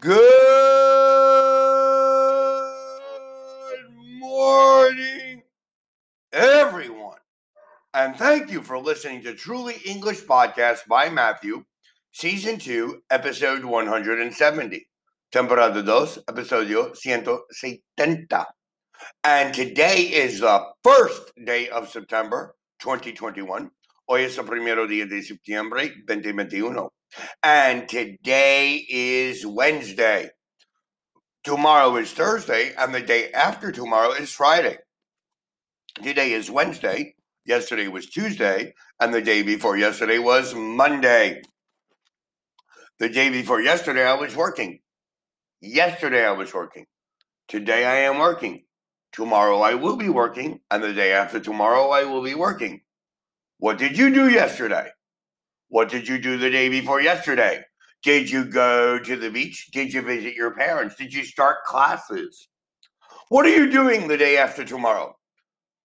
Good 0.00 0.16
morning, 4.18 5.42
everyone. 6.32 7.18
And 7.92 8.16
thank 8.16 8.50
you 8.50 8.62
for 8.62 8.78
listening 8.78 9.22
to 9.24 9.34
Truly 9.34 9.74
English 9.84 10.22
Podcast 10.22 10.86
by 10.88 11.10
Matthew, 11.10 11.64
Season 12.12 12.58
2, 12.58 13.02
Episode 13.10 13.62
170. 13.62 14.88
Temporada 15.30 15.82
2, 15.82 16.22
Episodio 16.30 16.94
170. 16.96 18.46
And 19.22 19.52
today 19.52 20.00
is 20.00 20.40
the 20.40 20.64
first 20.82 21.30
day 21.44 21.68
of 21.68 21.90
September 21.90 22.54
2021. 22.80 23.70
Hoy 24.12 24.24
es 24.24 24.36
el 24.38 24.44
primero 24.44 24.88
día 24.88 25.06
de 25.06 25.22
septiembre 25.22 25.94
2021. 26.04 26.92
And 27.44 27.88
today 27.88 28.84
is 28.88 29.46
Wednesday. 29.46 30.30
Tomorrow 31.44 31.94
is 31.94 32.12
Thursday, 32.12 32.74
and 32.76 32.92
the 32.92 33.02
day 33.02 33.30
after 33.30 33.70
tomorrow 33.70 34.10
is 34.10 34.32
Friday. 34.32 34.78
Today 36.02 36.32
is 36.32 36.50
Wednesday. 36.50 37.14
Yesterday 37.44 37.86
was 37.86 38.06
Tuesday, 38.06 38.74
and 38.98 39.14
the 39.14 39.22
day 39.22 39.42
before 39.42 39.76
yesterday 39.76 40.18
was 40.18 40.56
Monday. 40.56 41.42
The 42.98 43.10
day 43.10 43.30
before 43.30 43.60
yesterday, 43.60 44.04
I 44.04 44.14
was 44.14 44.34
working. 44.34 44.80
Yesterday, 45.60 46.26
I 46.26 46.32
was 46.32 46.52
working. 46.52 46.86
Today, 47.46 47.84
I 47.84 48.10
am 48.10 48.18
working. 48.18 48.64
Tomorrow, 49.12 49.60
I 49.60 49.74
will 49.74 49.96
be 49.96 50.08
working, 50.08 50.62
and 50.68 50.82
the 50.82 50.94
day 50.94 51.12
after 51.12 51.38
tomorrow, 51.38 51.90
I 51.90 52.02
will 52.02 52.24
be 52.24 52.34
working. 52.34 52.80
What 53.60 53.76
did 53.76 53.98
you 53.98 54.10
do 54.10 54.30
yesterday? 54.30 54.88
What 55.68 55.90
did 55.90 56.08
you 56.08 56.18
do 56.18 56.38
the 56.38 56.48
day 56.48 56.70
before 56.70 57.02
yesterday? 57.02 57.62
Did 58.02 58.30
you 58.30 58.46
go 58.46 58.98
to 58.98 59.16
the 59.16 59.30
beach? 59.30 59.68
Did 59.70 59.92
you 59.92 60.00
visit 60.00 60.34
your 60.34 60.52
parents? 60.52 60.94
Did 60.94 61.12
you 61.12 61.24
start 61.24 61.64
classes? 61.66 62.48
What 63.28 63.44
are 63.44 63.54
you 63.54 63.70
doing 63.70 64.08
the 64.08 64.16
day 64.16 64.38
after 64.38 64.64
tomorrow? 64.64 65.14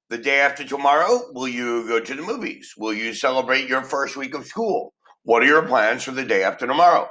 The 0.10 0.18
day 0.18 0.40
after 0.40 0.64
tomorrow, 0.64 1.24
will 1.34 1.50
you 1.50 1.86
go 1.86 2.00
to 2.00 2.16
the 2.16 2.22
movies? 2.22 2.74
Will 2.78 2.94
you 2.94 3.14
celebrate 3.14 3.68
your 3.68 3.84
first 3.84 4.16
week 4.16 4.36
of 4.36 4.46
school? 4.46 4.94
What 5.24 5.44
are 5.44 5.48
your 5.48 5.68
plans 5.68 6.04
for 6.04 6.12
the 6.12 6.24
day 6.24 6.44
after 6.44 6.66
tomorrow? 6.66 7.10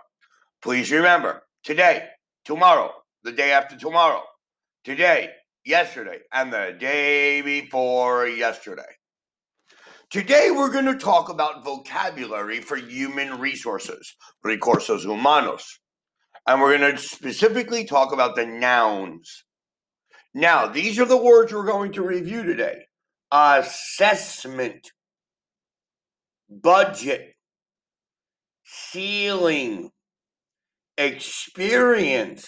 Please 0.62 0.90
remember 0.90 1.42
today, 1.62 2.08
tomorrow, 2.46 2.90
the 3.22 3.32
day 3.32 3.52
after 3.52 3.76
tomorrow, 3.76 4.22
today, 4.82 5.28
yesterday, 5.66 6.20
and 6.32 6.50
the 6.50 6.74
day 6.80 7.42
before 7.42 8.26
yesterday. 8.26 8.82
Today, 10.14 10.52
we're 10.52 10.70
going 10.70 10.84
to 10.84 10.94
talk 10.94 11.28
about 11.28 11.64
vocabulary 11.64 12.60
for 12.60 12.76
human 12.76 13.40
resources, 13.40 14.14
recursos 14.44 15.02
humanos. 15.02 15.80
And 16.46 16.60
we're 16.60 16.78
going 16.78 16.94
to 16.94 17.02
specifically 17.02 17.84
talk 17.84 18.12
about 18.12 18.36
the 18.36 18.46
nouns. 18.46 19.42
Now, 20.32 20.68
these 20.68 21.00
are 21.00 21.04
the 21.04 21.16
words 21.16 21.52
we're 21.52 21.66
going 21.66 21.90
to 21.94 22.06
review 22.06 22.44
today. 22.44 22.84
Assessment, 23.32 24.92
budget, 26.48 27.34
ceiling, 28.62 29.90
experience, 30.96 32.46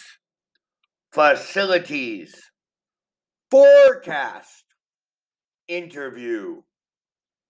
facilities, 1.13 2.33
forecast, 3.51 4.63
interview 5.67 6.63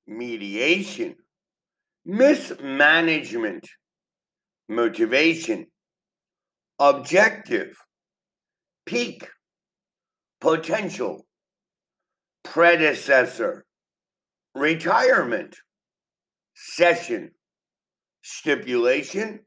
mediation, 0.07 1.17
mismanagement, 2.05 3.69
motivation, 4.69 5.67
objective, 6.79 7.75
peak, 8.85 9.29
potential, 10.41 11.27
predecessor, 12.45 13.65
retirement, 14.55 15.57
session, 16.55 17.31
stipulation, 18.23 19.41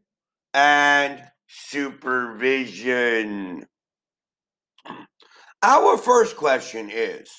and 0.53 1.21
supervision. 1.47 3.65
Our 5.61 5.97
first 5.97 6.37
question 6.37 6.89
is 6.91 7.29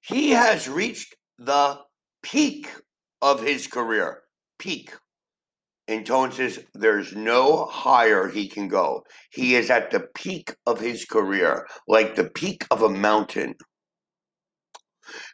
He 0.00 0.30
has 0.30 0.68
reached 0.68 1.14
the 1.38 1.78
peak 2.24 2.68
of 3.22 3.42
his 3.42 3.66
career. 3.66 4.22
Peak. 4.58 4.92
Entonces, 5.88 6.64
there's 6.72 7.14
no 7.14 7.66
higher 7.66 8.28
he 8.28 8.48
can 8.48 8.66
go. 8.66 9.04
He 9.30 9.54
is 9.54 9.68
at 9.68 9.90
the 9.90 10.08
peak 10.14 10.54
of 10.66 10.80
his 10.80 11.04
career, 11.04 11.66
like 11.86 12.16
the 12.16 12.30
peak 12.30 12.66
of 12.70 12.80
a 12.82 12.88
mountain. 12.88 13.54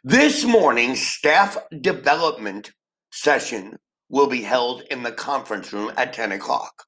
This 0.03 0.43
morning, 0.43 0.95
staff 0.95 1.57
development 1.79 2.71
session 3.13 3.77
will 4.09 4.27
be 4.27 4.41
held 4.41 4.81
in 4.91 5.03
the 5.03 5.13
conference 5.13 5.71
room 5.71 5.93
at 5.95 6.11
10 6.11 6.33
o'clock. 6.33 6.83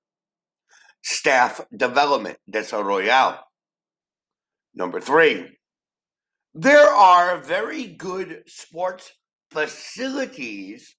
Staff 1.02 1.62
development, 1.76 2.38
desarrollar. 2.52 3.40
Number 4.76 5.00
three, 5.00 5.58
there 6.54 6.90
are 6.90 7.38
very 7.38 7.88
good 7.88 8.44
sports 8.48 9.10
facilities 9.54 10.96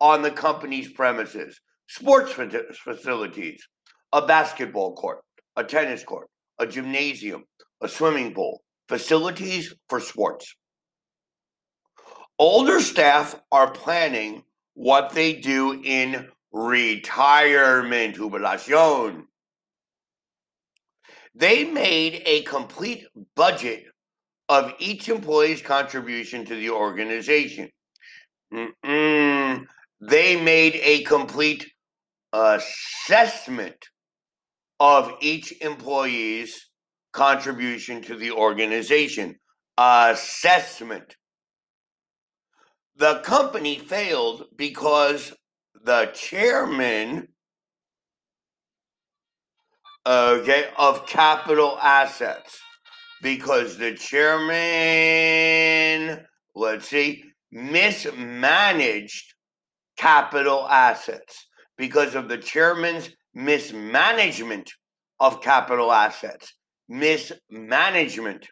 on 0.00 0.22
the 0.22 0.30
company's 0.30 0.92
premises. 0.92 1.60
Sports 1.88 2.32
facilities, 2.32 3.66
a 4.12 4.26
basketball 4.26 4.94
court, 4.94 5.20
a 5.56 5.64
tennis 5.64 6.02
court, 6.02 6.28
a 6.58 6.66
gymnasium, 6.66 7.44
a 7.80 7.88
swimming 7.88 8.34
pool, 8.34 8.62
facilities 8.88 9.74
for 9.88 10.00
sports. 10.00 10.54
Older 12.38 12.80
staff 12.80 13.40
are 13.52 13.70
planning 13.70 14.42
what 14.74 15.10
they 15.10 15.34
do 15.34 15.80
in 15.84 16.28
retirement, 16.52 18.16
jubilación. 18.16 19.24
They 21.34 21.64
made 21.64 22.22
a 22.26 22.42
complete 22.42 23.06
budget 23.36 23.84
of 24.48 24.74
each 24.78 25.08
employee's 25.08 25.62
contribution 25.62 26.44
to 26.46 26.54
the 26.54 26.70
organization. 26.70 27.70
Mm-mm. 28.52 29.66
They 30.00 30.36
made 30.36 30.80
a 30.82 31.02
complete 31.04 31.70
assessment 32.32 33.76
of 34.80 35.12
each 35.20 35.52
employee's 35.60 36.68
contribution 37.12 38.02
to 38.02 38.16
the 38.16 38.32
organization. 38.32 39.36
Assessment. 39.78 41.16
The 42.96 43.20
company 43.20 43.78
failed 43.78 44.46
because 44.56 45.32
the 45.84 46.10
chairman 46.14 47.28
okay, 50.06 50.66
of 50.76 51.06
capital 51.06 51.78
assets 51.80 52.60
because 53.22 53.78
the 53.78 53.94
chairman, 53.94 54.56
let's 56.54 56.88
see, 56.88 57.24
mismanaged 57.52 59.34
capital 59.96 60.66
assets 60.68 61.46
because 61.76 62.14
of 62.14 62.28
the 62.28 62.38
chairman's 62.38 63.10
mismanagement 63.34 64.70
of 65.20 65.42
capital 65.42 65.92
assets. 65.92 66.54
Mismanagement. 66.88 68.48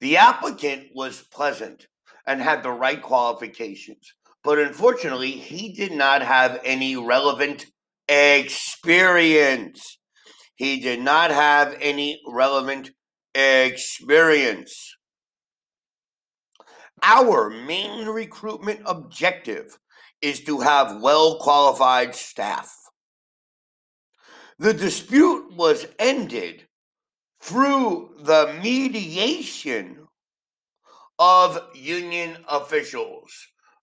The 0.00 0.16
applicant 0.16 0.88
was 0.94 1.22
pleasant 1.32 1.86
and 2.26 2.40
had 2.42 2.62
the 2.62 2.72
right 2.72 3.00
qualifications, 3.00 4.12
but 4.42 4.58
unfortunately, 4.58 5.30
he 5.30 5.72
did 5.72 5.92
not 5.92 6.22
have 6.22 6.60
any 6.64 6.96
relevant 6.96 7.66
experience. 8.08 9.98
He 10.56 10.80
did 10.80 11.00
not 11.00 11.30
have 11.30 11.76
any 11.80 12.20
relevant 12.26 12.90
experience. 13.34 14.94
Our 17.06 17.50
main 17.50 18.06
recruitment 18.06 18.80
objective 18.86 19.78
is 20.22 20.40
to 20.44 20.60
have 20.60 21.02
well 21.02 21.38
qualified 21.38 22.14
staff. 22.14 22.74
The 24.58 24.72
dispute 24.72 25.52
was 25.52 25.86
ended 25.98 26.66
through 27.42 28.16
the 28.20 28.58
mediation 28.62 30.06
of 31.18 31.60
union 31.74 32.38
officials. 32.48 33.32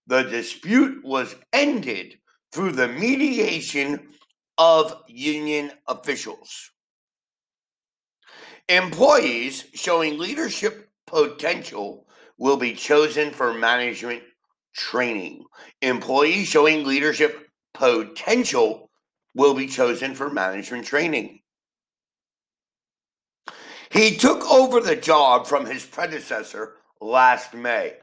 The 0.08 0.24
dispute 0.24 1.04
was 1.04 1.36
ended 1.52 2.18
through 2.50 2.72
the 2.72 2.88
mediation 2.88 4.08
of 4.58 5.00
union 5.06 5.70
officials. 5.86 6.72
Employees 8.68 9.66
showing 9.74 10.18
leadership 10.18 10.90
potential 11.06 12.08
will 12.38 12.56
be 12.56 12.74
chosen 12.74 13.30
for 13.30 13.54
management 13.54 14.22
training. 14.74 15.44
Employees 15.80 16.48
showing 16.48 16.84
leadership 16.84 17.48
potential 17.74 18.90
will 19.34 19.54
be 19.54 19.66
chosen 19.66 20.14
for 20.14 20.30
management 20.30 20.86
training. 20.86 21.40
He 23.90 24.16
took 24.16 24.42
over 24.50 24.80
the 24.80 24.96
job 24.96 25.46
from 25.46 25.66
his 25.66 25.84
predecessor 25.84 26.76
last 27.00 27.52
May. 27.52 27.94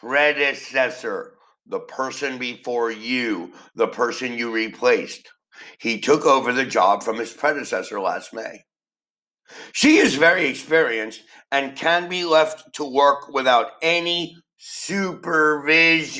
Predecessor, 0.00 1.34
the 1.66 1.80
person 1.80 2.38
before 2.38 2.90
you, 2.90 3.52
the 3.74 3.86
person 3.86 4.36
you 4.36 4.52
replaced. 4.52 5.28
He 5.78 6.00
took 6.00 6.26
over 6.26 6.52
the 6.52 6.64
job 6.64 7.02
from 7.02 7.18
his 7.18 7.32
predecessor 7.32 8.00
last 8.00 8.34
May. 8.34 8.64
She 9.72 9.98
is 9.98 10.14
very 10.14 10.46
experienced 10.46 11.22
and 11.50 11.76
can 11.76 12.08
be 12.08 12.24
left 12.24 12.74
to 12.74 12.84
work 12.84 13.28
without 13.32 13.72
any 13.82 14.36
supervision. 14.58 16.16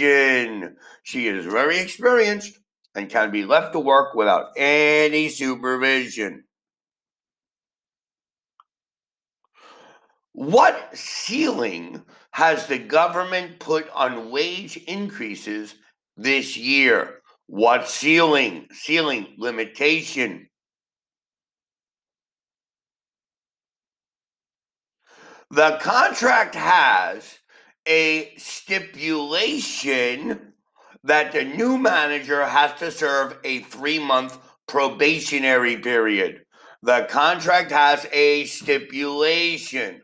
She 1.02 1.28
is 1.28 1.44
very 1.44 1.78
experienced 1.78 2.58
and 2.94 3.10
can 3.10 3.30
be 3.30 3.44
left 3.44 3.72
to 3.74 3.80
work 3.80 4.14
without 4.14 4.48
any 4.56 5.28
supervision. 5.28 6.44
What 10.32 10.96
ceiling 10.96 12.02
has 12.30 12.66
the 12.66 12.78
government 12.78 13.58
put 13.58 13.90
on 13.90 14.30
wage 14.30 14.76
increases 14.76 15.74
this 16.16 16.56
year? 16.56 17.20
What 17.46 17.88
ceiling? 17.88 18.68
Ceiling 18.72 19.34
limitation. 19.36 20.47
The 25.50 25.78
contract 25.80 26.54
has 26.54 27.38
a 27.86 28.34
stipulation 28.36 30.52
that 31.04 31.32
the 31.32 31.44
new 31.44 31.78
manager 31.78 32.44
has 32.44 32.78
to 32.80 32.90
serve 32.90 33.38
a 33.44 33.60
three 33.60 33.98
month 33.98 34.38
probationary 34.66 35.78
period. 35.78 36.44
The 36.82 37.06
contract 37.08 37.72
has 37.72 38.06
a 38.12 38.44
stipulation. 38.44 40.02